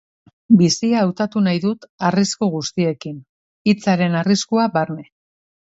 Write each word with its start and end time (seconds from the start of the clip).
Bizia 0.61 1.01
hautatu 1.07 1.43
nahi 1.49 1.61
dut 1.67 1.85
arrisku 2.09 2.49
guztiekin, 2.57 3.23
hitzaren 3.73 4.21
arriskua 4.25 4.71
barne. 4.81 5.09